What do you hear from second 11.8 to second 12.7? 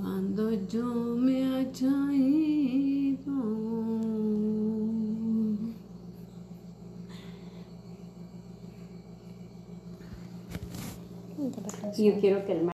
Yo quiero que el